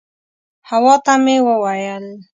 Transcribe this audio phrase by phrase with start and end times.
[0.69, 2.05] حوا ته مې وویل.